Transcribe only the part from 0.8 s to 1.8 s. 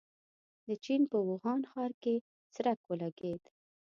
چين په ووهان